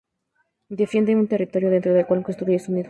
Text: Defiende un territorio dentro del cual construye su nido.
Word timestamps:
Defiende 0.81 1.15
un 1.21 1.27
territorio 1.33 1.69
dentro 1.69 1.93
del 1.93 2.07
cual 2.07 2.23
construye 2.23 2.57
su 2.57 2.71
nido. 2.71 2.79